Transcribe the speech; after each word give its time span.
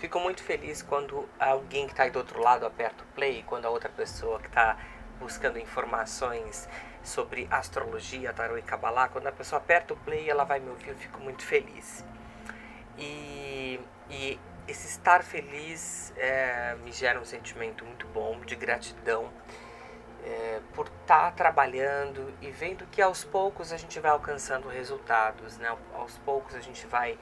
Fico 0.00 0.18
muito 0.18 0.42
feliz 0.42 0.80
quando 0.80 1.28
alguém 1.38 1.84
que 1.84 1.92
está 1.92 2.04
aí 2.04 2.10
do 2.10 2.18
outro 2.18 2.40
lado 2.40 2.64
aperta 2.64 3.04
o 3.04 3.06
play, 3.08 3.44
quando 3.46 3.66
a 3.66 3.68
outra 3.68 3.90
pessoa 3.90 4.40
que 4.40 4.46
está 4.46 4.78
buscando 5.18 5.58
informações 5.58 6.66
sobre 7.04 7.46
astrologia, 7.50 8.32
tarô 8.32 8.56
e 8.56 8.62
cabalá, 8.62 9.08
quando 9.08 9.26
a 9.26 9.32
pessoa 9.32 9.60
aperta 9.60 9.92
o 9.92 9.96
play 9.98 10.30
ela 10.30 10.44
vai 10.44 10.58
me 10.58 10.70
ouvir, 10.70 10.88
eu 10.88 10.96
fico 10.96 11.20
muito 11.20 11.44
feliz. 11.44 12.02
E, 12.96 13.78
e 14.08 14.40
esse 14.66 14.86
estar 14.86 15.22
feliz 15.22 16.14
é, 16.16 16.76
me 16.82 16.92
gera 16.92 17.20
um 17.20 17.24
sentimento 17.26 17.84
muito 17.84 18.06
bom 18.06 18.40
de 18.40 18.56
gratidão 18.56 19.30
é, 20.24 20.60
por 20.72 20.86
estar 20.86 21.24
tá 21.24 21.30
trabalhando 21.32 22.32
e 22.40 22.50
vendo 22.50 22.86
que 22.86 23.02
aos 23.02 23.22
poucos 23.22 23.70
a 23.70 23.76
gente 23.76 24.00
vai 24.00 24.12
alcançando 24.12 24.66
resultados, 24.66 25.58
né? 25.58 25.76
aos 25.94 26.16
poucos 26.16 26.54
a 26.54 26.60
gente 26.60 26.86
vai 26.86 27.18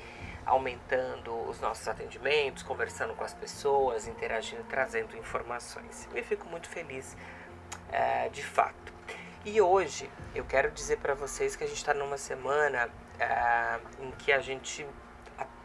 aumentando 0.48 1.32
os 1.48 1.60
nossos 1.60 1.86
atendimentos, 1.86 2.62
conversando 2.62 3.14
com 3.14 3.22
as 3.22 3.34
pessoas, 3.34 4.08
interagindo, 4.08 4.64
trazendo 4.64 5.16
informações. 5.16 6.08
Eu 6.14 6.24
fico 6.24 6.48
muito 6.48 6.68
feliz 6.68 7.16
é, 7.92 8.28
de 8.30 8.42
fato. 8.42 8.92
E 9.44 9.60
hoje 9.60 10.10
eu 10.34 10.44
quero 10.44 10.70
dizer 10.70 10.98
para 10.98 11.14
vocês 11.14 11.54
que 11.54 11.64
a 11.64 11.66
gente 11.66 11.76
está 11.76 11.92
numa 11.92 12.16
semana 12.16 12.88
é, 13.18 13.78
em 14.00 14.10
que 14.12 14.32
a 14.32 14.40
gente 14.40 14.86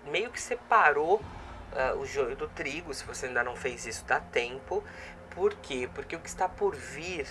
meio 0.05 0.29
que 0.29 0.41
separou 0.41 1.15
uh, 1.15 1.97
o 1.97 2.05
joio 2.05 2.35
do 2.35 2.47
trigo. 2.49 2.93
Se 2.93 3.05
você 3.05 3.27
ainda 3.27 3.43
não 3.43 3.55
fez 3.55 3.85
isso, 3.85 4.03
dá 4.05 4.19
tempo. 4.19 4.83
Por 5.29 5.53
quê? 5.55 5.89
Porque 5.93 6.15
o 6.15 6.19
que 6.19 6.27
está 6.27 6.47
por 6.47 6.75
vir, 6.75 7.27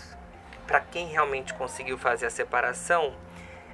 para 0.67 0.81
quem 0.81 1.09
realmente 1.09 1.55
conseguiu 1.55 1.99
fazer 1.99 2.27
a 2.27 2.31
separação, 2.31 3.15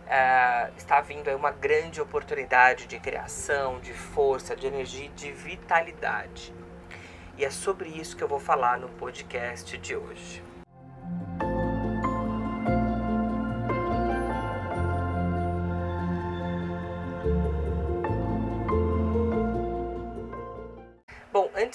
uh, 0.09 0.73
está 0.77 1.01
vindo 1.01 1.29
aí 1.29 1.35
uma 1.35 1.51
grande 1.51 2.01
oportunidade 2.01 2.87
de 2.87 2.99
criação, 2.99 3.79
de 3.79 3.93
força, 3.93 4.57
de 4.57 4.67
energia, 4.67 5.11
de 5.11 5.31
vitalidade. 5.31 6.53
E 7.37 7.45
é 7.45 7.51
sobre 7.51 7.89
isso 7.89 8.17
que 8.17 8.25
eu 8.25 8.29
vou 8.29 8.41
falar 8.41 8.79
no 8.79 8.89
podcast 8.89 9.77
de 9.79 9.95
hoje. 9.95 10.48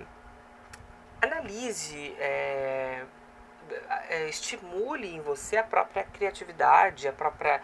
analise, 1.20 2.14
é, 2.18 3.04
estimule 4.28 5.14
em 5.14 5.20
você 5.20 5.56
a 5.56 5.64
própria 5.64 6.04
criatividade, 6.04 7.08
a 7.08 7.12
própria 7.12 7.60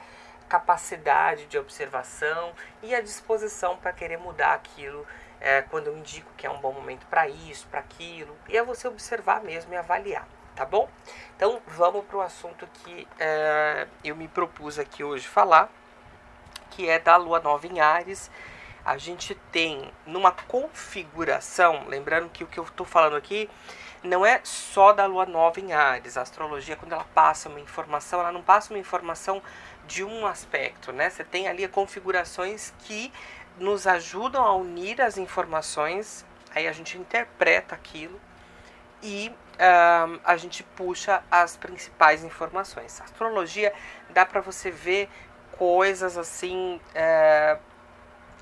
capacidade 0.49 1.47
de 1.47 1.59
observação 1.59 2.53
e 2.83 2.95
a 2.95 3.01
disposição 3.01 3.77
para 3.77 3.93
querer 3.93 4.19
mudar 4.19 4.55
aquilo 4.55 5.07
é, 5.41 5.63
quando 5.63 5.89
eu 5.89 5.97
indico 5.97 6.31
que 6.37 6.47
é 6.47 6.51
um 6.51 6.61
bom 6.61 6.73
momento 6.73 7.07
para 7.07 7.29
isso, 7.29 7.67
para 7.69 7.81
aquilo. 7.81 8.37
E 8.49 8.57
é 8.57 8.63
você 8.63 8.87
observar 8.87 9.43
mesmo 9.43 9.73
e 9.73 9.77
avaliar 9.77 10.27
tá 10.54 10.65
bom? 10.65 10.88
Então 11.37 11.60
vamos 11.66 12.04
para 12.04 12.16
o 12.16 12.20
assunto 12.20 12.66
que 12.72 13.06
é, 13.19 13.87
eu 14.03 14.15
me 14.15 14.28
propus 14.28 14.78
aqui 14.78 15.03
hoje 15.03 15.26
falar, 15.26 15.69
que 16.70 16.88
é 16.88 16.98
da 16.98 17.16
Lua 17.16 17.41
Nova 17.41 17.66
em 17.66 17.81
Ares. 17.81 18.31
A 18.84 18.97
gente 18.98 19.34
tem 19.50 19.91
numa 20.06 20.31
configuração, 20.31 21.84
lembrando 21.88 22.28
que 22.28 22.44
o 22.44 22.47
que 22.47 22.59
eu 22.59 22.65
estou 22.65 22.87
falando 22.87 23.16
aqui 23.16 23.48
não 24.03 24.25
é 24.25 24.41
só 24.44 24.92
da 24.92 25.06
Lua 25.06 25.25
Nova 25.25 25.59
em 25.59 25.72
Ares. 25.72 26.16
A 26.16 26.22
astrologia, 26.22 26.76
quando 26.76 26.92
ela 26.92 27.06
passa 27.15 27.48
uma 27.48 27.60
informação, 27.60 28.21
ela 28.21 28.31
não 28.31 28.42
passa 28.42 28.72
uma 28.72 28.78
informação 28.78 29.42
de 29.86 30.04
um 30.04 30.26
aspecto, 30.26 30.92
né? 30.92 31.10
Você 31.10 31.25
tem 31.25 31.48
ali 31.48 31.66
configurações 31.66 32.72
que 32.81 33.12
nos 33.59 33.86
ajudam 33.86 34.44
a 34.44 34.54
unir 34.54 35.00
as 35.00 35.16
informações, 35.16 36.25
aí 36.54 36.66
a 36.66 36.72
gente 36.72 36.98
interpreta 36.98 37.75
aquilo 37.75 38.21
e 39.04 39.31
um, 39.31 40.19
a 40.25 40.37
gente 40.37 40.62
puxa 40.62 41.22
as 41.31 41.56
principais 41.56 42.25
informações. 42.25 43.00
A 43.00 43.04
astrologia 43.04 43.72
dá 44.10 44.25
para 44.25 44.41
você 44.41 44.70
ver 44.70 45.09
coisas 45.53 46.16
assim, 46.19 46.81
é, 46.94 47.59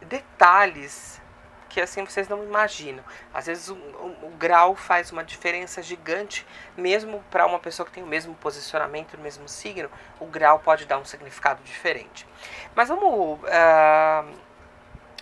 detalhes 0.03 1.21
que 1.69 1.81
assim 1.81 2.05
vocês 2.05 2.29
não 2.29 2.45
imaginam. 2.45 3.03
Às 3.33 3.47
vezes 3.47 3.69
o, 3.69 3.75
o, 3.75 4.27
o 4.27 4.31
grau 4.39 4.77
faz 4.77 5.11
uma 5.11 5.25
diferença 5.25 5.83
gigante, 5.83 6.47
mesmo 6.77 7.25
para 7.31 7.47
uma 7.47 7.59
pessoa 7.59 7.87
que 7.87 7.93
tem 7.93 8.03
o 8.03 8.07
mesmo 8.07 8.35
posicionamento, 8.35 9.15
o 9.15 9.21
mesmo 9.21 9.49
signo, 9.49 9.91
o 10.21 10.27
grau 10.27 10.59
pode 10.59 10.85
dar 10.85 10.99
um 10.99 11.05
significado 11.05 11.63
diferente. 11.65 12.27
Mas 12.75 12.89
vamos 12.89 13.41
uh, 13.41 14.35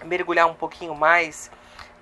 mergulhar 0.05 0.49
um 0.49 0.55
pouquinho 0.55 0.95
mais 0.95 1.51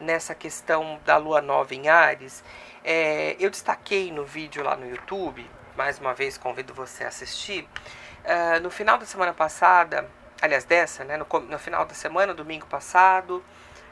nessa 0.01 0.35
questão 0.35 1.01
da 1.05 1.17
lua 1.17 1.41
nova 1.41 1.75
em 1.75 1.89
Ares 1.89 2.43
é, 2.85 3.37
eu 3.39 3.51
destaquei 3.51 4.11
no 4.11 4.25
vídeo 4.25 4.63
lá 4.65 4.77
no 4.77 4.89
YouTube, 4.89 5.45
mais 5.77 5.99
uma 5.99 6.15
vez 6.15 6.39
convido 6.39 6.73
você 6.73 7.05
a 7.05 7.09
assistir. 7.09 7.69
Uh, 8.25 8.61
no 8.63 8.71
final 8.71 8.97
da 8.97 9.05
semana 9.05 9.35
passada, 9.35 10.09
aliás, 10.41 10.65
dessa, 10.65 11.05
né, 11.05 11.17
no, 11.17 11.27
no 11.41 11.59
final 11.59 11.85
da 11.85 11.93
semana, 11.93 12.33
domingo 12.33 12.67
passado, 12.67 13.45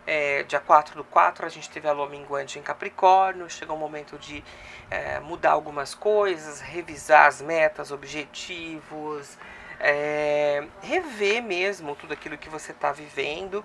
é, 0.06 0.44
dia 0.44 0.60
4 0.60 0.94
do 0.94 1.04
4, 1.04 1.44
a 1.44 1.48
gente 1.48 1.68
teve 1.68 1.88
a 1.88 1.92
lua 1.92 2.08
minguante 2.08 2.58
em 2.58 2.62
Capricórnio. 2.62 3.50
Chegou 3.50 3.76
o 3.76 3.78
momento 3.78 4.16
de 4.16 4.42
é, 4.90 5.20
mudar 5.20 5.50
algumas 5.50 5.94
coisas, 5.94 6.60
revisar 6.60 7.26
as 7.26 7.42
metas, 7.42 7.90
objetivos, 7.90 9.36
é, 9.80 10.66
rever 10.82 11.42
mesmo 11.42 11.94
tudo 11.94 12.12
aquilo 12.12 12.38
que 12.38 12.48
você 12.48 12.72
está 12.72 12.92
vivendo 12.92 13.64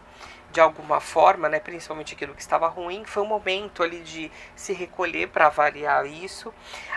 de 0.51 0.59
alguma 0.59 0.99
forma, 0.99 1.47
né, 1.47 1.59
principalmente 1.59 2.13
aquilo 2.13 2.35
que 2.35 2.41
estava 2.41 2.67
ruim, 2.67 3.05
foi 3.05 3.23
um 3.23 3.27
momento 3.27 3.81
ali 3.81 4.01
de 4.01 4.29
se 4.55 4.73
recolher 4.73 5.29
para 5.29 5.47
avaliar 5.47 6.05
isso. 6.05 6.53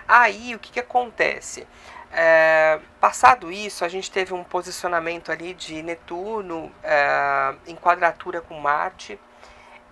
Aí 0.07 0.53
o 0.53 0.59
que, 0.59 0.73
que 0.73 0.79
acontece? 0.79 1.65
É, 2.11 2.79
passado 2.99 3.51
isso, 3.51 3.83
a 3.83 3.87
gente 3.87 4.11
teve 4.11 4.33
um 4.33 4.43
posicionamento 4.43 5.31
ali 5.31 5.53
de 5.53 5.81
Netuno 5.81 6.71
é, 6.83 7.55
em 7.67 7.75
quadratura 7.75 8.41
com 8.41 8.59
Marte. 8.59 9.19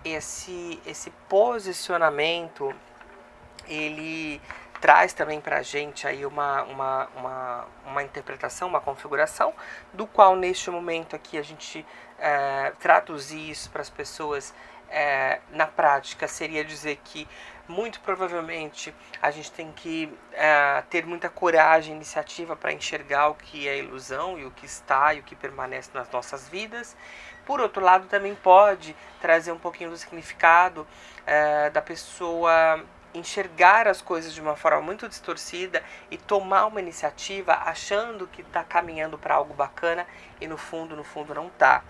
Esse, 0.03 0.79
esse 0.85 1.09
posicionamento 1.29 2.73
ele 3.67 4.41
traz 4.83 5.13
também 5.13 5.39
para 5.39 5.59
a 5.59 5.61
gente 5.61 6.05
aí 6.05 6.25
uma, 6.25 6.63
uma, 6.63 7.07
uma, 7.15 7.67
uma 7.85 8.03
interpretação, 8.03 8.67
uma 8.67 8.81
configuração, 8.81 9.53
do 9.93 10.05
qual 10.05 10.35
neste 10.35 10.69
momento 10.69 11.15
aqui 11.15 11.37
a 11.37 11.41
gente 11.41 11.85
é, 12.19 12.73
traduzir 12.81 13.49
isso 13.49 13.69
para 13.69 13.81
as 13.81 13.89
pessoas 13.89 14.53
é, 14.89 15.39
na 15.51 15.65
prática 15.65 16.27
seria 16.27 16.65
dizer 16.65 16.99
que 17.01 17.25
muito 17.65 18.01
provavelmente 18.01 18.93
a 19.21 19.31
gente 19.31 19.53
tem 19.53 19.71
que 19.71 20.13
é, 20.33 20.83
ter 20.89 21.05
muita 21.05 21.29
coragem, 21.29 21.95
iniciativa 21.95 22.53
para 22.53 22.73
enxergar 22.73 23.29
o 23.29 23.35
que 23.35 23.69
é 23.69 23.77
ilusão 23.77 24.37
e 24.37 24.43
o 24.43 24.51
que 24.51 24.65
está 24.65 25.13
e 25.13 25.21
o 25.21 25.23
que 25.23 25.33
permanece 25.33 25.91
nas 25.93 26.11
nossas 26.11 26.49
vidas. 26.49 26.93
Por 27.45 27.61
outro 27.61 27.81
lado, 27.81 28.07
também 28.07 28.35
pode 28.35 28.93
trazer 29.21 29.53
um 29.53 29.59
pouquinho 29.59 29.91
do 29.91 29.97
significado 29.97 30.85
é, 31.25 31.69
da 31.69 31.81
pessoa 31.81 32.83
enxergar 33.13 33.87
as 33.87 34.01
coisas 34.01 34.33
de 34.33 34.41
uma 34.41 34.55
forma 34.55 34.81
muito 34.81 35.07
distorcida 35.07 35.83
e 36.09 36.17
tomar 36.17 36.65
uma 36.65 36.79
iniciativa 36.79 37.53
achando 37.53 38.27
que 38.27 38.41
está 38.41 38.63
caminhando 38.63 39.17
para 39.17 39.35
algo 39.35 39.53
bacana 39.53 40.05
e 40.41 40.47
no 40.47 40.57
fundo, 40.57 40.95
no 40.95 41.03
fundo 41.03 41.33
não 41.33 41.47
está. 41.47 41.83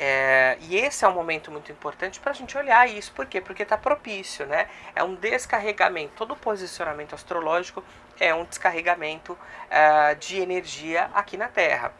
É, 0.00 0.56
e 0.60 0.76
esse 0.76 1.04
é 1.04 1.08
um 1.08 1.12
momento 1.12 1.50
muito 1.50 1.72
importante 1.72 2.20
para 2.20 2.30
a 2.30 2.34
gente 2.34 2.56
olhar 2.56 2.88
isso. 2.88 3.10
Por 3.12 3.26
quê? 3.26 3.40
Porque 3.40 3.64
está 3.64 3.76
propício, 3.76 4.46
né? 4.46 4.68
É 4.94 5.02
um 5.02 5.16
descarregamento. 5.16 6.12
Todo 6.14 6.36
posicionamento 6.36 7.16
astrológico 7.16 7.82
é 8.20 8.32
um 8.32 8.44
descarregamento 8.44 9.32
uh, 9.32 10.14
de 10.20 10.38
energia 10.38 11.10
aqui 11.12 11.36
na 11.36 11.48
Terra. 11.48 11.92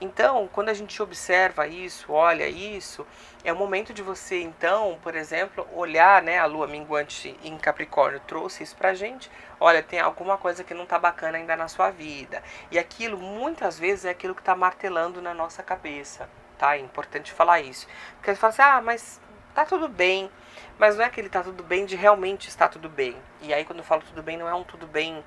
Então, 0.00 0.48
quando 0.52 0.68
a 0.68 0.74
gente 0.74 1.00
observa 1.02 1.66
isso, 1.66 2.12
olha 2.12 2.48
isso, 2.48 3.06
é 3.44 3.52
o 3.52 3.56
momento 3.56 3.92
de 3.92 4.02
você, 4.02 4.40
então, 4.40 4.98
por 5.02 5.14
exemplo, 5.14 5.66
olhar, 5.72 6.22
né, 6.22 6.38
a 6.38 6.46
lua 6.46 6.66
minguante 6.66 7.38
em 7.42 7.56
Capricórnio 7.56 8.20
trouxe 8.26 8.62
isso 8.62 8.76
pra 8.76 8.94
gente. 8.94 9.30
Olha, 9.60 9.82
tem 9.82 10.00
alguma 10.00 10.36
coisa 10.36 10.64
que 10.64 10.74
não 10.74 10.86
tá 10.86 10.98
bacana 10.98 11.38
ainda 11.38 11.56
na 11.56 11.68
sua 11.68 11.90
vida. 11.90 12.42
E 12.70 12.78
aquilo, 12.78 13.16
muitas 13.18 13.78
vezes, 13.78 14.04
é 14.04 14.10
aquilo 14.10 14.34
que 14.34 14.42
tá 14.42 14.54
martelando 14.54 15.22
na 15.22 15.32
nossa 15.32 15.62
cabeça, 15.62 16.28
tá? 16.58 16.76
É 16.76 16.80
importante 16.80 17.32
falar 17.32 17.60
isso. 17.60 17.86
Porque 18.16 18.34
você 18.34 18.40
fala 18.40 18.52
assim, 18.52 18.62
ah, 18.62 18.82
mas 18.82 19.20
tá 19.54 19.64
tudo 19.64 19.88
bem. 19.88 20.30
Mas 20.78 20.96
não 20.96 21.04
é 21.04 21.06
aquele 21.06 21.28
tá 21.28 21.42
tudo 21.42 21.62
bem 21.62 21.86
de 21.86 21.94
realmente 21.96 22.48
está 22.48 22.68
tudo 22.68 22.88
bem. 22.88 23.16
E 23.40 23.54
aí, 23.54 23.64
quando 23.64 23.78
eu 23.78 23.84
falo 23.84 24.02
tudo 24.02 24.22
bem, 24.22 24.36
não 24.36 24.48
é 24.48 24.54
um 24.54 24.64
tudo 24.64 24.86
bem 24.86 25.24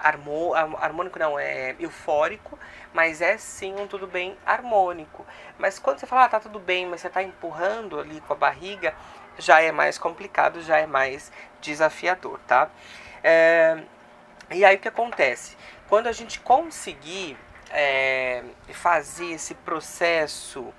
harmônico 0.00 1.18
não, 1.18 1.38
é 1.38 1.74
eufórico, 1.78 2.58
mas 2.92 3.20
é 3.20 3.36
sim 3.36 3.74
um 3.74 3.86
tudo 3.86 4.06
bem 4.06 4.36
harmônico. 4.46 5.26
Mas 5.58 5.78
quando 5.78 5.98
você 5.98 6.06
fala, 6.06 6.24
ah, 6.24 6.28
tá 6.28 6.40
tudo 6.40 6.58
bem, 6.58 6.86
mas 6.86 7.00
você 7.00 7.10
tá 7.10 7.22
empurrando 7.22 7.98
ali 7.98 8.20
com 8.20 8.32
a 8.32 8.36
barriga, 8.36 8.94
já 9.38 9.60
é 9.60 9.72
mais 9.72 9.98
complicado, 9.98 10.60
já 10.62 10.78
é 10.78 10.86
mais 10.86 11.32
desafiador, 11.60 12.38
tá? 12.46 12.70
É, 13.22 13.82
e 14.50 14.64
aí 14.64 14.76
o 14.76 14.78
que 14.78 14.88
acontece? 14.88 15.56
Quando 15.88 16.06
a 16.06 16.12
gente 16.12 16.40
conseguir 16.40 17.36
é, 17.70 18.42
fazer 18.72 19.32
esse 19.32 19.54
processo, 19.54 20.72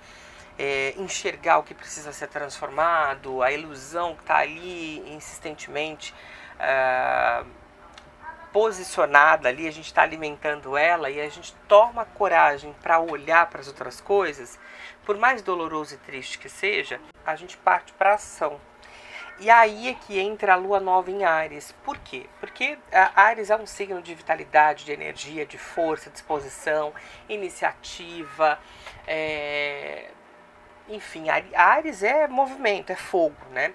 é, 0.58 0.94
enxergar 0.98 1.60
o 1.60 1.64
que 1.64 1.74
precisa 1.74 2.12
ser 2.12 2.28
transformado, 2.28 3.42
a 3.42 3.52
ilusão 3.52 4.16
que 4.16 4.22
está 4.22 4.38
ali 4.38 5.00
insistentemente 5.14 6.14
é, 6.60 7.44
posicionada 8.52 9.50
ali, 9.50 9.68
a 9.68 9.72
gente 9.72 9.86
está 9.86 10.02
alimentando 10.02 10.76
ela 10.76 11.10
e 11.10 11.22
a 11.22 11.30
gente 11.30 11.54
toma 11.68 12.06
coragem 12.06 12.76
para 12.82 13.00
olhar 13.00 13.48
para 13.50 13.62
as 13.62 13.68
outras 13.68 14.02
coisas, 14.02 14.60
por 15.06 15.18
mais 15.18 15.42
doloroso 15.42 15.96
e 15.96 15.98
triste 15.98 16.38
que 16.38 16.50
seja, 16.50 17.00
a 17.26 17.36
gente 17.36 17.58
parte 17.58 17.94
para 17.94 18.16
ação. 18.16 18.60
E 19.40 19.50
aí 19.50 19.88
é 19.88 19.94
que 19.94 20.20
entra 20.20 20.54
a 20.54 20.58
lua 20.58 20.82
nova 20.82 21.10
em 21.10 21.24
Ares. 21.24 21.74
Por 21.84 21.98
quê? 21.98 22.26
Porque 22.42 22.78
Ares 23.16 23.50
é 23.50 23.56
um 23.56 23.66
signo 23.66 24.02
de 24.02 24.14
vitalidade, 24.14 24.84
de 24.84 24.92
energia, 24.92 25.46
de 25.46 25.58
força, 25.58 26.10
disposição, 26.10 26.94
iniciativa. 27.30 28.60
É... 29.08 30.10
Enfim, 30.90 31.28
Ares 31.56 32.04
é 32.04 32.28
movimento, 32.28 32.92
é 32.92 32.98
fogo, 32.98 33.38
né? 33.52 33.74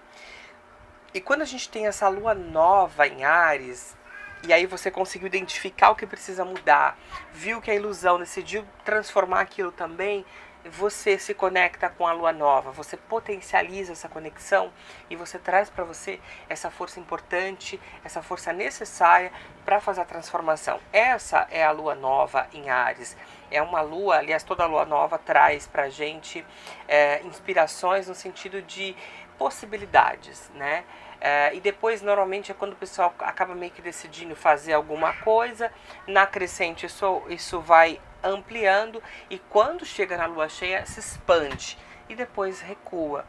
E 1.15 1.21
quando 1.21 1.41
a 1.41 1.47
gente 1.47 1.69
tem 1.71 1.87
essa 1.87 2.09
lua 2.09 2.35
nova 2.35 3.07
em 3.07 3.25
Ares, 3.25 3.97
e 4.47 4.53
aí 4.53 4.67
você 4.67 4.91
conseguiu 4.91 5.27
identificar 5.27 5.91
o 5.91 5.97
que 5.97 6.07
precisa 6.07 6.45
mudar, 6.45 6.99
viu 7.33 7.61
que 7.61 7.71
a 7.71 7.75
ilusão 7.75 8.19
decidiu 8.19 8.65
transformar 8.85 9.41
aquilo 9.41 9.73
também, 9.73 10.25
você 10.71 11.19
se 11.19 11.35
conecta 11.35 11.89
com 11.91 12.07
a 12.07 12.13
lua 12.13 12.33
nova, 12.33 12.71
você 12.71 12.97
potencializa 12.97 13.93
essa 13.93 14.09
conexão 14.09 14.73
e 15.11 15.17
você 15.17 15.39
traz 15.39 15.69
para 15.69 15.85
você 15.85 16.19
essa 16.49 16.71
força 16.71 16.99
importante, 16.99 17.79
essa 18.03 18.23
força 18.23 18.53
necessária 18.53 19.31
para 19.65 19.81
fazer 19.81 20.01
a 20.01 20.05
transformação. 20.07 20.81
Essa 20.93 21.47
é 21.51 21.63
a 21.63 21.71
lua 21.71 21.95
nova 21.95 22.47
em 22.53 22.71
Ares. 22.71 23.17
É 23.55 23.63
uma 23.63 23.81
lua, 23.81 24.17
aliás, 24.17 24.43
toda 24.43 24.67
lua 24.67 24.85
nova 24.85 25.19
traz 25.19 25.67
para 25.67 25.85
a 25.85 25.89
gente 25.89 26.45
é, 26.89 27.23
inspirações 27.23 28.09
no 28.09 28.15
sentido 28.15 28.61
de 28.63 28.97
possibilidades, 29.39 30.51
né? 30.55 30.85
É, 31.21 31.55
e 31.55 31.61
depois, 31.61 32.03
normalmente, 32.03 32.51
é 32.51 32.55
quando 32.55 32.73
o 32.73 32.77
pessoal 32.77 33.15
acaba 33.21 33.55
meio 33.55 33.73
que 33.73 33.81
decidindo 33.81 34.37
fazer 34.37 34.75
alguma 34.75 35.15
coisa. 35.15 35.73
Na 36.07 36.27
crescente, 36.27 36.85
isso, 36.85 37.23
isso 37.29 37.61
vai 37.61 37.99
ampliando. 38.23 39.03
E 39.31 39.39
quando 39.39 39.87
chega 39.87 40.17
na 40.17 40.27
lua 40.27 40.49
cheia, 40.49 40.85
se 40.85 41.01
expande. 41.01 41.79
E 42.09 42.15
depois 42.15 42.61
recua. 42.61 43.25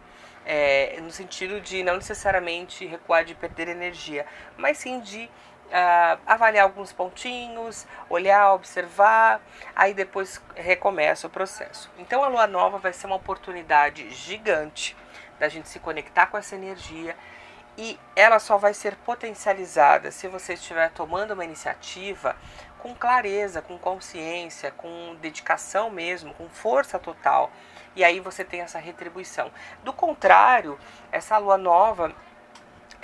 É, 0.46 1.00
no 1.02 1.10
sentido 1.10 1.62
de 1.62 1.84
não 1.84 1.96
necessariamente 1.96 2.86
recuar 2.86 3.24
de 3.24 3.34
perder 3.34 3.68
energia, 3.68 4.28
mas 4.58 4.78
sim 4.78 5.00
de 5.00 5.30
Uh, 5.66 6.20
avaliar 6.26 6.64
alguns 6.64 6.94
pontinhos, 6.94 7.88
olhar, 8.10 8.54
observar, 8.54 9.42
aí 9.76 9.94
depois 9.94 10.42
recomeça 10.56 11.28
o 11.28 11.30
processo. 11.30 11.90
Então 11.98 12.24
a 12.24 12.28
lua 12.28 12.48
nova 12.48 12.78
vai 12.78 12.94
ser 12.94 13.08
uma 13.08 13.16
oportunidade 13.16 14.10
gigante 14.12 14.96
da 15.40 15.50
gente 15.50 15.68
se 15.68 15.80
conectar 15.80 16.28
com 16.28 16.38
essa 16.38 16.56
energia 16.56 17.16
e 17.78 18.00
ela 18.16 18.40
só 18.40 18.58
vai 18.58 18.74
ser 18.74 18.96
potencializada 18.98 20.10
se 20.12 20.28
você 20.28 20.54
estiver 20.54 20.90
tomando 20.92 21.32
uma 21.32 21.44
iniciativa 21.44 22.36
com 22.80 22.96
clareza, 22.96 23.62
com 23.62 23.78
consciência, 23.78 24.72
com 24.72 25.16
dedicação 25.20 25.90
mesmo, 25.90 26.34
com 26.36 26.48
força 26.48 26.98
total. 27.00 27.52
E 27.96 28.04
aí 28.04 28.20
você 28.20 28.46
tem 28.46 28.62
essa 28.62 28.80
retribuição. 28.80 29.52
Do 29.84 29.92
contrário, 29.92 30.80
essa 31.12 31.38
lua 31.38 31.58
nova, 31.58 32.14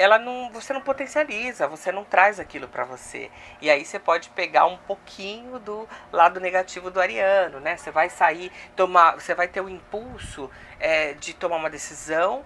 ela 0.02 0.18
não, 0.18 0.50
você 0.52 0.74
não 0.74 0.82
potencializa, 0.82 1.68
você 1.68 1.92
não 1.92 2.04
traz 2.04 2.40
aquilo 2.40 2.68
para 2.68 2.84
você. 2.84 3.30
E 3.62 3.70
aí 3.70 3.86
você 3.86 4.00
pode 4.00 4.30
pegar 4.30 4.66
um 4.66 4.78
pouquinho 4.78 5.60
do 5.60 5.88
lado 6.12 6.40
negativo 6.40 6.90
do 6.90 7.00
ariano, 7.00 7.60
né? 7.60 7.78
Você 7.78 7.92
vai 7.92 8.10
sair, 8.10 8.52
tomar, 8.76 9.14
você 9.16 9.36
vai 9.36 9.48
ter 9.48 9.62
o 9.62 9.70
impulso 9.70 10.50
é, 10.80 11.14
de 11.14 11.34
tomar 11.34 11.58
uma 11.58 11.70
decisão 11.70 12.44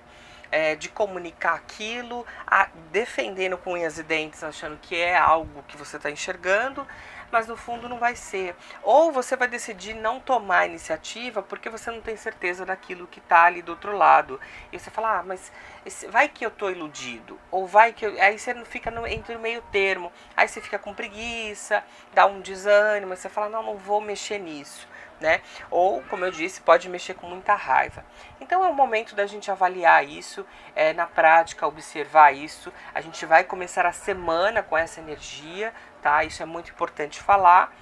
é, 0.52 0.76
de 0.76 0.90
comunicar 0.90 1.56
aquilo, 1.56 2.26
a, 2.48 2.70
defendendo 2.92 3.58
com 3.58 3.74
unhas 3.74 3.98
e 3.98 4.04
dentes, 4.04 4.44
achando 4.44 4.78
que 4.82 4.96
é 4.96 5.18
algo 5.18 5.64
que 5.68 5.76
você 5.76 5.98
está 5.98 6.10
enxergando, 6.10 6.88
mas 7.36 7.48
no 7.48 7.58
fundo 7.58 7.90
não 7.90 7.98
vai 7.98 8.16
ser. 8.16 8.56
Ou 8.82 9.12
você 9.12 9.36
vai 9.36 9.50
decidir 9.50 9.94
não 9.94 10.22
tomar 10.22 10.60
a 10.60 10.66
iniciativa 10.68 11.42
porque 11.42 11.70
você 11.70 11.92
não 11.92 12.00
tem 12.00 12.16
certeza 12.16 12.66
daquilo 12.66 13.08
que 13.08 13.20
está 13.20 13.44
ali 13.44 13.62
do 13.62 13.74
outro 13.74 13.92
lado. 13.98 14.40
E 14.72 14.80
você 14.80 14.90
fala, 14.90 15.20
ah, 15.20 15.24
mas 15.24 15.52
esse, 15.86 16.08
vai 16.08 16.30
que 16.30 16.46
eu 16.46 16.50
estou 16.50 16.72
iludido. 16.72 17.38
Ou 17.52 17.68
vai 17.68 17.92
que 17.92 18.06
eu, 18.06 18.22
Aí 18.22 18.40
você 18.40 18.56
fica 18.64 18.90
no, 18.90 19.06
entre 19.06 19.36
o 19.36 19.40
meio 19.40 19.62
termo. 19.64 20.14
Aí 20.34 20.48
você 20.48 20.62
fica 20.62 20.80
com 20.80 20.94
preguiça, 20.94 21.84
dá 22.14 22.26
um 22.26 22.40
desânimo, 22.40 23.14
você 23.14 23.28
fala, 23.28 23.50
não, 23.50 23.64
não 23.64 23.76
vou 23.76 24.00
mexer 24.00 24.40
nisso 24.40 24.88
né? 25.20 25.42
Ou, 25.72 26.02
como 26.04 26.26
eu 26.26 26.32
disse, 26.32 26.62
pode 26.62 26.90
mexer 26.90 27.14
com 27.14 27.28
muita 27.28 27.56
raiva. 27.56 28.04
Então 28.40 28.64
é 28.64 28.68
o 28.68 28.74
momento 28.74 29.16
da 29.16 29.26
gente 29.26 29.50
avaliar 29.50 30.06
isso, 30.06 30.46
é, 30.76 30.94
na 30.94 31.06
prática, 31.06 31.68
observar 31.68 32.34
isso. 32.34 32.72
A 32.94 33.02
gente 33.02 33.26
vai 33.26 33.44
começar 33.44 33.86
a 33.86 33.92
semana 33.92 34.62
com 34.62 34.78
essa 34.78 35.00
energia, 35.00 35.74
tá? 36.06 36.24
Isso 36.24 36.44
é 36.44 36.46
muito 36.46 36.70
importante 36.70 37.20
falar. 37.20 37.76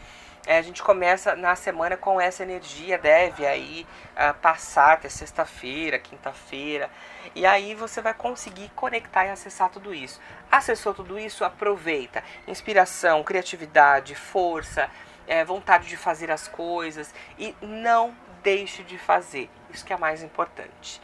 É, 0.47 0.57
a 0.57 0.61
gente 0.61 0.81
começa 0.81 1.35
na 1.35 1.55
semana 1.57 1.97
com 1.97 2.21
essa 2.21 2.41
energia, 2.41 2.97
deve 2.97 3.45
aí 3.45 3.85
uh, 4.11 4.33
passar 4.35 4.93
até 4.93 5.09
sexta-feira, 5.09 5.99
quinta-feira, 5.99 6.89
e 7.35 7.45
aí 7.45 7.75
você 7.75 8.01
vai 8.01 8.13
conseguir 8.13 8.69
conectar 8.75 9.25
e 9.25 9.29
acessar 9.29 9.69
tudo 9.69 9.93
isso. 9.93 10.21
Acessou 10.49 10.93
tudo 10.93 11.19
isso, 11.19 11.43
aproveita. 11.43 12.23
Inspiração, 12.47 13.23
criatividade, 13.23 14.15
força, 14.15 14.89
é, 15.27 15.43
vontade 15.43 15.87
de 15.87 15.97
fazer 15.97 16.31
as 16.31 16.47
coisas 16.47 17.13
e 17.37 17.53
não 17.61 18.15
deixe 18.41 18.83
de 18.83 18.97
fazer. 18.97 19.49
Isso 19.69 19.85
que 19.85 19.91
é 19.91 19.97
mais 19.97 20.23
importante. 20.23 21.01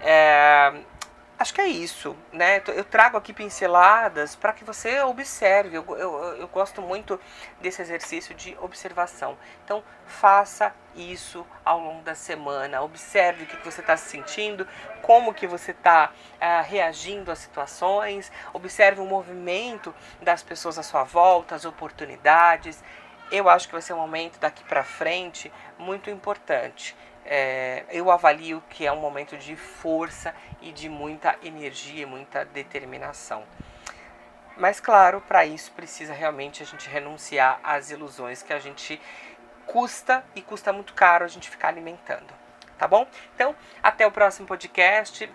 É, 0.00 0.72
acho 1.38 1.52
que 1.52 1.60
é 1.60 1.66
isso, 1.66 2.16
né? 2.32 2.62
Eu 2.68 2.84
trago 2.84 3.16
aqui 3.16 3.32
pinceladas 3.32 4.34
para 4.34 4.52
que 4.52 4.64
você 4.64 5.00
observe. 5.02 5.76
Eu, 5.76 5.84
eu, 5.96 6.12
eu 6.36 6.48
gosto 6.48 6.80
muito 6.80 7.20
desse 7.60 7.82
exercício 7.82 8.34
de 8.34 8.56
observação. 8.60 9.36
Então, 9.64 9.84
faça 10.06 10.74
isso 10.94 11.46
ao 11.64 11.78
longo 11.78 12.02
da 12.02 12.14
semana. 12.14 12.80
Observe 12.82 13.44
o 13.44 13.46
que, 13.46 13.56
você 13.64 13.80
está 13.80 13.96
sentindo, 13.96 14.66
como 15.02 15.34
que 15.34 15.46
você 15.46 15.72
está 15.72 16.10
uh, 16.34 16.62
reagindo 16.64 17.30
às 17.30 17.38
situações. 17.38 18.32
Observe 18.52 19.00
o 19.00 19.06
movimento 19.06 19.94
das 20.22 20.42
pessoas 20.42 20.78
à 20.78 20.82
sua 20.82 21.04
volta, 21.04 21.54
as 21.54 21.64
oportunidades. 21.64 22.82
Eu 23.30 23.48
acho 23.48 23.66
que 23.66 23.72
vai 23.72 23.82
ser 23.82 23.92
um 23.92 23.98
momento 23.98 24.38
daqui 24.38 24.64
para 24.64 24.84
frente 24.84 25.52
muito 25.78 26.08
importante 26.08 26.96
é, 27.26 27.84
eu 27.90 28.10
avalio 28.10 28.62
que 28.70 28.86
é 28.86 28.92
um 28.92 29.00
momento 29.00 29.36
de 29.36 29.56
força 29.56 30.34
e 30.60 30.72
de 30.72 30.88
muita 30.88 31.36
energia, 31.42 32.06
muita 32.06 32.44
determinação. 32.44 33.44
Mas 34.56 34.80
claro, 34.80 35.20
para 35.20 35.44
isso 35.44 35.70
precisa 35.72 36.14
realmente 36.14 36.62
a 36.62 36.66
gente 36.66 36.88
renunciar 36.88 37.60
às 37.62 37.90
ilusões 37.90 38.42
que 38.42 38.52
a 38.52 38.58
gente 38.58 39.00
custa 39.66 40.24
e 40.34 40.40
custa 40.40 40.72
muito 40.72 40.94
caro 40.94 41.24
a 41.24 41.28
gente 41.28 41.50
ficar 41.50 41.68
alimentando. 41.68 42.32
Tá 42.78 42.86
bom? 42.86 43.06
Então, 43.34 43.54
até 43.82 44.06
o 44.06 44.10
próximo 44.10 44.46
podcast. 44.46 45.30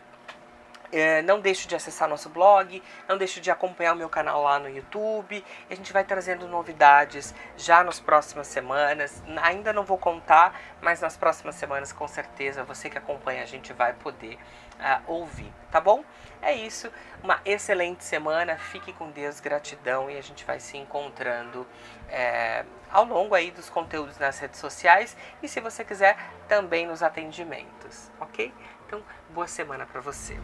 É, 0.91 1.21
não 1.21 1.39
deixe 1.39 1.67
de 1.67 1.75
acessar 1.75 2.09
nosso 2.09 2.29
blog, 2.29 2.83
não 3.07 3.17
deixe 3.17 3.39
de 3.39 3.49
acompanhar 3.49 3.93
o 3.93 3.95
meu 3.95 4.09
canal 4.09 4.43
lá 4.43 4.59
no 4.59 4.69
YouTube. 4.69 5.43
A 5.69 5.75
gente 5.75 5.93
vai 5.93 6.03
trazendo 6.03 6.47
novidades 6.47 7.33
já 7.55 7.83
nas 7.83 7.99
próximas 7.99 8.47
semanas. 8.47 9.23
Ainda 9.41 9.71
não 9.71 9.83
vou 9.83 9.97
contar, 9.97 10.59
mas 10.81 10.99
nas 10.99 11.15
próximas 11.15 11.55
semanas, 11.55 11.93
com 11.93 12.07
certeza, 12.07 12.63
você 12.63 12.89
que 12.89 12.97
acompanha 12.97 13.43
a 13.43 13.45
gente 13.45 13.71
vai 13.73 13.93
poder 13.93 14.37
uh, 14.79 15.01
ouvir, 15.11 15.51
tá 15.71 15.79
bom? 15.79 16.03
É 16.41 16.53
isso, 16.53 16.91
uma 17.23 17.39
excelente 17.45 18.03
semana. 18.03 18.57
Fique 18.57 18.91
com 18.93 19.11
Deus, 19.11 19.39
gratidão 19.39 20.09
e 20.09 20.17
a 20.17 20.21
gente 20.21 20.43
vai 20.43 20.59
se 20.59 20.77
encontrando 20.77 21.67
é, 22.09 22.65
ao 22.91 23.05
longo 23.05 23.35
aí 23.35 23.51
dos 23.51 23.69
conteúdos 23.69 24.17
nas 24.17 24.39
redes 24.39 24.59
sociais 24.59 25.15
e 25.41 25.47
se 25.47 25.59
você 25.59 25.85
quiser 25.85 26.17
também 26.47 26.85
nos 26.87 27.03
atendimentos, 27.03 28.11
ok? 28.19 28.53
Então, 28.87 29.01
boa 29.29 29.47
semana 29.47 29.85
para 29.85 30.01
você. 30.01 30.37